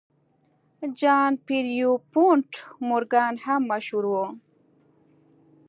[0.99, 2.51] جان پیرپونټ
[2.87, 4.13] مورګان هم مشهور و.